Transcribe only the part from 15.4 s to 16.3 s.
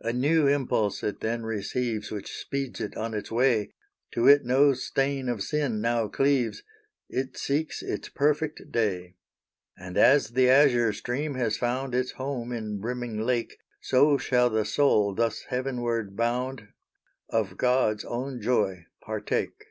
heavenward